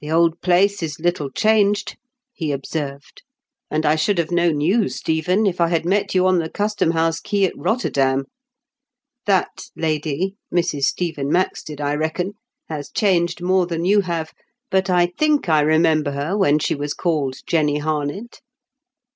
"The 0.00 0.12
old 0.12 0.40
place 0.40 0.84
is 0.84 1.00
little 1.00 1.30
changed," 1.30 1.96
he 2.32 2.52
observed, 2.52 3.24
"and 3.68 3.84
I 3.84 3.96
should 3.96 4.16
have 4.18 4.30
known 4.30 4.60
you. 4.60 4.76
THE 4.82 4.84
KINQ'8 4.84 5.04
PRE 5.04 5.12
8 5.12 5.18
8. 5.18 5.24
279 5.24 5.24
Stephen, 5.42 5.46
if 5.46 5.60
I 5.60 5.66
had 5.68 5.84
met 5.84 6.14
you 6.14 6.26
on 6.28 6.38
the 6.38 6.48
custom 6.48 6.90
house 6.92 7.18
quay 7.20 7.44
at 7.44 7.58
Rotterdam. 7.58 8.24
That 9.26 9.62
lady— 9.74 10.36
Mrs. 10.54 10.82
Stephen 10.84 11.28
Maxted, 11.32 11.80
I 11.80 11.96
reckon— 11.96 12.34
^has 12.70 12.94
changed 12.94 13.42
more 13.42 13.66
than 13.66 13.84
you 13.84 14.02
have, 14.02 14.32
but 14.70 14.88
I 14.88 15.06
think 15.18 15.48
I 15.48 15.62
remember 15.62 16.12
her 16.12 16.38
when 16.38 16.60
she 16.60 16.76
was 16.76 16.94
called 16.94 17.38
Jenny 17.44 17.80
Harnett.'' 17.80 18.40